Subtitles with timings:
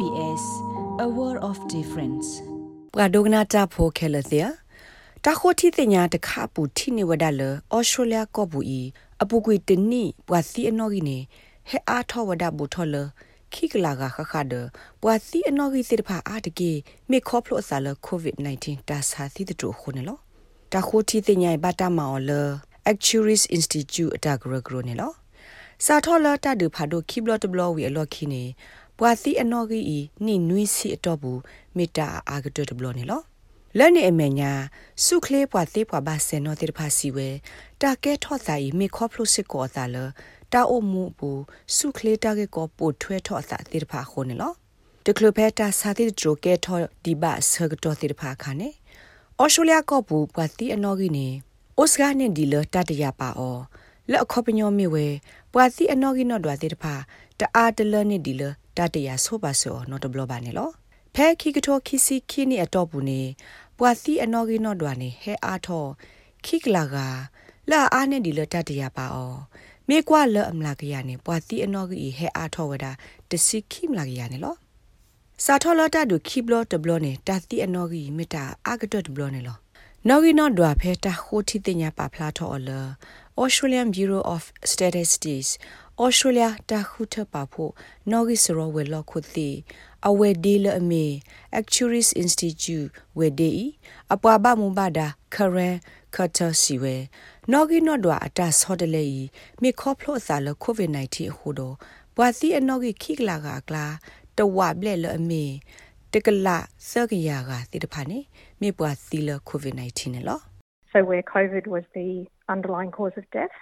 [0.00, 0.44] SBS
[1.04, 2.28] a world of difference
[2.94, 4.48] ပကဒုကနာတာဖိုခဲလတဲ့
[5.24, 7.42] တခိုတီတင်ညာတခပူတီနေဝဒါလ
[7.72, 8.80] အော်စတြေးလျကောဘူဤ
[9.22, 11.18] အပူကွေတနိပွာစီအနော်ကြီးနေ
[11.70, 12.96] ဟဲအားထောဝဒါဘူထောလ
[13.52, 14.54] ခိကလာကခခဒ
[15.02, 16.72] ပွာစီအနော်ကြီးစစ်တဖာအာတကေ
[17.10, 20.18] မေခေါဖလို့အစားလကိုဗစ် -19 တာစာသီတတူခုနေလော
[20.72, 22.30] တခိုတီတင်ညာဘတာမော်လ
[22.92, 25.12] Actuaries Institute အတဂရဂရနေလော
[25.86, 28.44] စာထောလတဒူဖာဒိုခိဘလတ်ဘလဝီအလော်ခိနေ
[29.02, 31.40] ပွာစီအနော်ကြီးဤနိနွိစီအတော့ဘူး
[31.76, 33.22] မေတာအာဂတ်တဘလနေလော
[33.78, 34.52] လက်နေအမေညာ
[35.04, 37.28] စုခလေးပွာသေးပွာဘာစင်နော်တိဖာစီဝဲ
[37.82, 39.96] တာကဲထော့စာဤမေခေါဖလို့စစ်ကောသာလ
[40.52, 41.42] တာအုံမှုဘူး
[41.76, 44.54] စုခလေးတာကေကောပို့ထွဲထော့စာတိဖာခုန်နော်
[45.06, 48.68] တကလဖက်တာစာတိဒိုကဲထော့ဒီဘာဆဂတော်တိဖာခါနေ
[49.38, 51.26] အော်စတြေးလျကောဘူးပွာတိအနော်ကြီးနေ
[51.80, 53.58] ဩစကားနဲ့ဒီလတတရပါအော
[54.10, 55.06] လက်ခေါပညောမေဝဲ
[55.52, 56.94] ပွာစီအနော်ကြီးနော်ဒွာတိတဖာ
[57.40, 58.42] တအားတလနဲ့ဒီလ
[58.76, 60.70] တတရဆိုပါဆိုနော်တဘလပါနေလော
[61.14, 63.22] ဖဲခိကထောခိစီခိနီအတော့ဘူးနေ
[63.78, 65.86] ပွာစီအနော်ကြီးနော်ဒွာနေဟဲအားထော
[66.44, 66.96] ခိကလာက
[67.70, 69.34] လာအားနဲ့ဒီလတတရပါအော
[69.88, 72.86] မေကွာလအမလာကရနေပွာစီအနော်ကြီးဟဲအားထောဝဒ
[73.30, 74.54] တစီခိမလာကရနေလော
[75.44, 79.58] စာထောလတာဒုခိဘလတဘလနေတာတိအနော်ကြီးမေတာအာဂတ်တဘလနေလော
[80.08, 82.70] နော်ဂီနော်ဒွာဖဲတာခိုတီတင်ညာပါဖလာထော်လ
[83.42, 85.50] Australian Bureau of Statistics
[86.04, 87.72] Australia တာခုထပါဖို့
[88.10, 89.50] နော်ဂီစရောဝဲလောက်ခုတိ
[90.08, 91.06] အဝဲဒီလအမေ
[91.58, 93.52] Actuaries Institute ဝဲဒီ
[94.14, 95.74] အပွားဘမူဘာဒါ Karen
[96.14, 96.96] Carter စီဝဲ
[97.52, 99.06] နော်ဂီနော်ဒွာအတာဆော့တလေ
[99.62, 101.74] မိခေါဖလို့အစားလ COVID-19 ဟိုတော့
[102.16, 103.86] ဘွာစီအနော်ဂီခိကလာကကလာ
[104.38, 105.44] တဝဘလက်လအမေ
[106.12, 106.58] တကလာ
[106.90, 108.18] စကရကတိတဖာနေ
[108.60, 110.42] မြေပွားစီလ COVID-19 နော်
[110.92, 112.08] So where COVID was the
[112.54, 113.56] underlying cause of death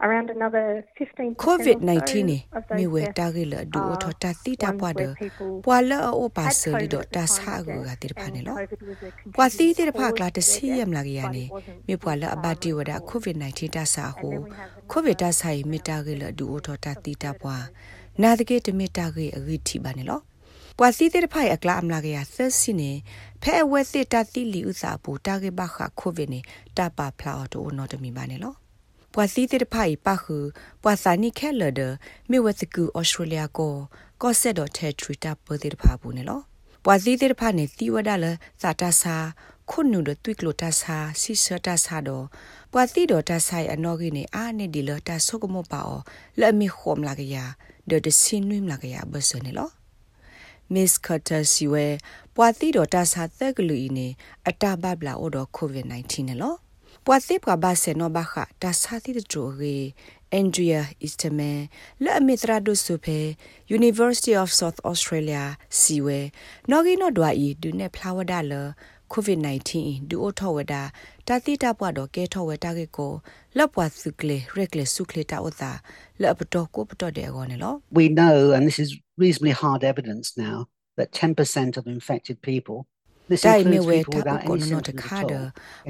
[0.00, 2.38] around another 15% COVID-19 ne
[2.76, 5.08] mi we ta ge la du o tho ta ti ta pwa de
[5.64, 8.54] pwa la o pa se li do ta sa gu ga ti pha ne lo
[9.34, 11.44] pwa ti ti pha kla de si yam la ge ya ne
[11.86, 14.30] mi pwa la aba ti wa da COVID-19 ta sa ho
[14.92, 17.56] COVID ta sa yi mi ta ge la du o tho ta ti ta pwa
[18.20, 20.18] na de ge de mi ta ge a gi ti ba ne lo
[20.78, 22.90] ပွာစီတဲ့ဖိုင်အကလာအမလာကရဆစ်စီနေ
[23.42, 26.40] ဖဲဝဲစစ်တာတိလီဥစာပူတာကေဘခခိုဗစ်နေ
[26.76, 28.54] တာပါဖလာတိုနော်တမီပါနေလော
[29.14, 30.36] ပွာစီတဲ့ဖိုင်ပါခု
[30.82, 31.80] ပွာစာနိခဲလဒ
[32.30, 33.74] မြေဝစကူဩစတြေးလျကို
[34.22, 36.40] ကော့ဆက်တော့ထဲထရီတာပတဲ့ဖာဘူးနေလော
[36.84, 38.26] ပွာစီတဲ့ဖာနေတီဝဒါလ
[38.62, 39.16] စာတာစာ
[39.70, 42.26] ခုနုဒတွိကလိုတာစာစီဆတာစာတော့
[42.72, 46.00] ပွာစီတော့တာဆိုင်အနော်ကြီးနေအာနေဒီလတာဆုကမောပါအော
[46.40, 47.36] လက်မီခုံလာကရ
[47.90, 49.70] ဒဒစင်းနွိမလာကရဘဆနေလော
[50.72, 51.84] Miss Carter siwe
[52.34, 54.06] pwati do ta sa te glu ine
[54.48, 56.34] ata ba bla o do covid 19 ne
[57.10, 59.94] lo pwati pwa ba se no ba kha ta sa ti de tro ge.
[60.30, 66.30] Andrea Easterman le amitra do su phe University of South Australia siwe.
[66.68, 68.76] No gi no dwa i du ne flower da le.
[69.10, 70.92] Covid-19 du o tho wada
[71.26, 73.22] ta ti ta pwa do ke tho wada ke ko.
[73.56, 75.82] La pwa su kle rekle su kle ta o ta.
[76.20, 77.82] La pa to ko pa de go ne lo.
[77.90, 82.86] We know and this is reasonably hard evidence now that 10% of infected people
[83.30, 85.46] this includes people without any symptoms at all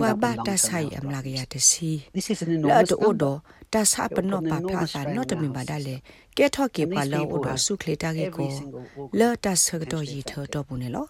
[0.00, 3.34] ပဝဘတာဆိုင်အမလာကရတစီ this is an enormous number
[3.74, 5.96] တာစာပနောပါဖလာတာနော့တမင်ပါဒါလေ
[6.36, 8.48] ကဲထော့ကေပါလောအိုဒဆုခလေတာကေကို
[9.18, 11.06] လော်တာဆကတော့ရီထော်တော့ဘူးနေလော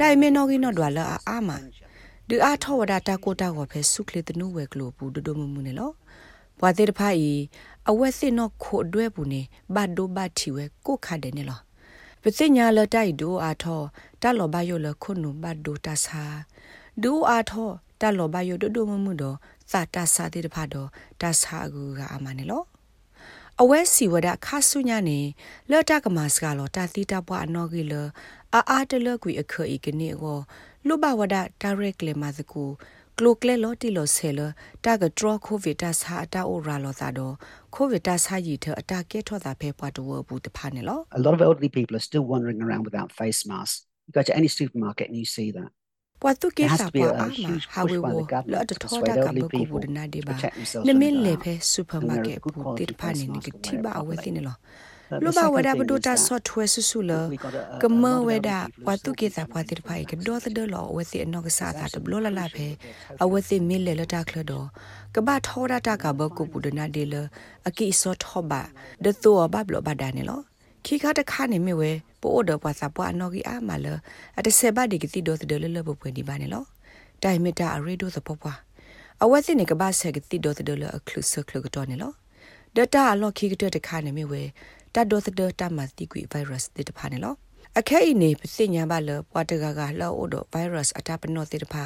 [0.00, 1.50] တိုင်မင်းနော်ကီနော်ဒွာလာအာမ
[2.28, 5.90] ဒီအားထောဝဒတာကိုတာကိုဖဲဆုခလေတနုဝဲကလိုဘူးဒဒမမှုနေလော
[6.60, 7.30] ဘွာသေးတဖာဤ
[7.90, 9.40] အဝက်စစ်နော်ခိုအတွဲဘူးနေ
[9.74, 11.60] ဘတ်ဒိုဘတ်တီဝဲကိုခတ်တယ်နေလော
[12.22, 13.80] ပစိညာလတိုက်ဒိုအာထော
[14.22, 16.22] တလောဘယိုလခုနုဘတ်ဒိုတဆာ
[17.02, 19.36] ဒိုအာထောတလောဘယိုဒဒမမှုတော့
[19.70, 20.88] စာတာစာတိတဖတ်တော့
[21.20, 22.62] တဆာကူကအမနေလော
[23.60, 25.18] အဝဲစီဝဒခါဆုညာနေ
[25.70, 27.94] လော်တကမစကလောတာတိတပွားနော်ကြီးလ
[28.54, 30.38] အာအာတလကွေအခီကနေကို
[30.86, 31.42] လူဘဝဒဒါ
[31.80, 32.64] ရက်လေမစကူ
[33.18, 34.40] ကလိုကလေလော်တီလော်ဆဲလ
[34.84, 37.34] တာကဒရကိုဗစ်တာစာအတာအိုရာလောသာတော့
[37.74, 43.91] ကိုဗစ်တာစာရီထအတာကဲထောတာဖဲပွားတော့ဘူးတဖာနေလော A lot of elderly people are still wandering around without face masks.
[44.12, 45.70] You go to any supermarket and you see that.
[46.22, 48.06] ပွာသူကေစာပွာအာမဟာဝေဝ
[48.52, 50.34] လော်တထောတာကဘကူဘူဒနာဒီဘာ
[50.86, 54.56] နမင်းလေဖဲစူပါမားကတ်ဘူတိဖာနေနကတိဘာအဝဲသိနေလော
[55.24, 57.12] လောဘဝဒဘဒတာဆော့ထွဲဆူဆူလ
[57.82, 58.50] ကမဝဒ
[58.86, 59.42] ဝတုကေသာ
[70.84, 73.86] ဖွာတိဖိုင်ကဒေါ်သဒလောဝစီအနောကစားတာတဘလလလာဖဲအဝစီမီလေလတာခလဒကဘာထောဒတာကဘကူပူဒနာဒေလအကိဆော့ထောဘာဒတောဘဘလဘဒါနေလောခိခါတခါနေမြဝဲပို့တော့ပွာစာပွာနော်ဂီအာမလ
[74.38, 76.64] အတဆေဘဒီကတိဒိုသဒလလဘပွေဒီပါနေလော
[77.22, 78.54] တိုင်မီတာအရေဒိုသပပွာ
[79.22, 82.12] အဝဲစနေကဘာဆက်ကတိဒိုသဒလအခလုဆခလကတော့နေလော
[82.76, 84.42] ဒတာအလောခိကတတခါနေမြဝဲ
[84.94, 87.34] တတ်ဒိုသဒတမတိကွေဗိုင်းရပ်စ်တိတဖာနေလော
[87.78, 91.84] အခဲအင်းနေပစိညာဘလပွားတကကလောအိုဒိုဗိုင်းရပ်စ်အတာပနောတိတဖာ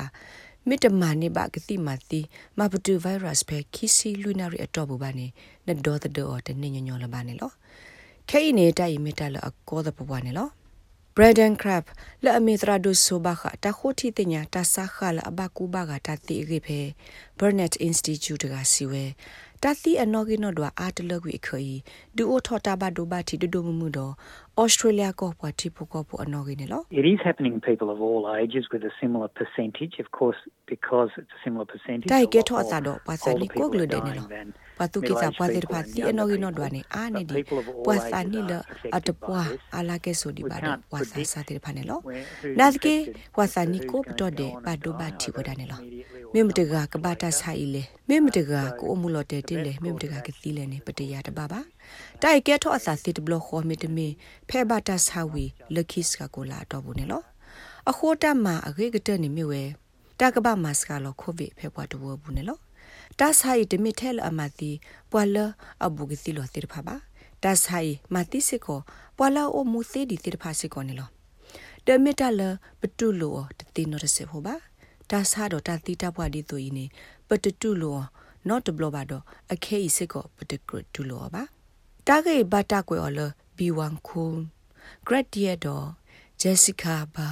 [0.69, 2.21] မိတမနိဘကတိမတိ
[2.59, 5.27] မပတူဗိုင်းရပ်စ်ပဲခီစီလူနာရီအတော့ဘူပါနေ
[5.67, 7.53] နဒေါ်တဲ့တော့တနေညညလပါနေလော
[8.31, 10.49] ခဲအင်းနေတိုင်မီတလအကောတဲ့ပွားနေလော
[11.17, 11.85] Braden Crab
[12.25, 16.81] လာအမီသရာဒုဆိုဘာခတာခိုတီတညာတာဆာခလာအဘကူဘာကတာတိရိဖေ
[17.39, 19.05] Burnett Institute ကစီဝဲ
[19.63, 21.65] တာတိအနော်ကီနော်ဒွာအာတလကွေခွေ
[22.17, 24.13] ဒူအိုထော်တာဘဒိုဘာတီဒိုဒိုမမှုတော့
[24.63, 27.61] Australia ko pa ti pu ko pu ano gi ne lo It is happening in
[27.71, 30.41] people of all ages with a similar percentage of course
[30.73, 33.85] because it's a similar percentage Dai ke tho sa do pa sa ni ko glo
[33.93, 34.66] de ne lo pa tu
[35.07, 37.43] ke sa pa de pa ti ano gi no dwa ne a ne di
[37.85, 38.61] pa sa ni lo
[38.97, 39.43] at pa
[39.79, 41.99] ala ke so di ba do pa sa sa de pa ne lo
[42.59, 42.95] na ke
[43.37, 45.79] pa sa ni ko to de pa do ba ti ko da ne lo
[46.35, 51.61] မေမတကကဘာတာဆိုင်လေမေမတကကိုအမှုလို့တဲ့တင်လေမေမတကကသီးလေနေပတရတပါပါ
[52.23, 54.09] တိုက်ကဲထောအစာစစ်ဘလခေါ်မေတမေ
[54.49, 55.45] ဖဲဘာတာဆာဝီ
[55.75, 57.25] လခိစကကိုလာတော့ဘူးနေလို့
[57.91, 59.63] အခိုးတမအခေကတဲ့နေမြဝဲ
[60.21, 62.61] တကဘာမတ်စကလောခိုဗီဖဲပွားတော့ဘူးနေလို့
[63.21, 64.71] တာဆိုင်တမီထဲလအမတီ
[65.11, 65.37] ပွာလ
[65.85, 66.95] အဘူကစီလောတိဖာပါ
[67.43, 68.79] တာဆိုင်မတိစကို
[69.17, 71.11] ပွာလာအိုမူသေးဒီတိဖာစကိုနေလို့
[71.87, 72.41] တမီတလ
[72.81, 74.55] ပတူလိုတတိနော်ရစေဟောပါ
[75.11, 76.85] တာဆာတော့တာတိတဘွားဒီသူဤနေ
[77.29, 78.01] ပတတူလော
[78.49, 81.43] not to blow တော့အခဲဤစစ်ကိုပတကရတူလောပါ
[82.07, 83.21] တာဂေဘတာကွယ်ော်လ
[83.57, 84.25] ဘီဝမ်ခု
[85.07, 85.77] great dear do
[86.41, 87.27] jessica ba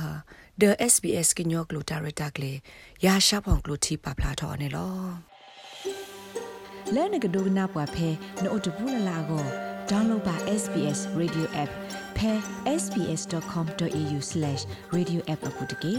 [0.60, 2.52] the sbs ကညောကလိုတာရတာကလေ
[3.04, 5.33] ရာရှာဖောင်ကလိုတီပါဖလာတော့နေလော
[6.94, 8.08] လဲနကဒိုနာပွားဖဲ
[8.42, 9.44] နို့တဘူးလလာကို
[9.90, 11.70] download ပါ SBS radio app
[12.16, 12.32] ဖဲ
[12.82, 15.94] sbs.com.au/radioapp အပုတ်တကေ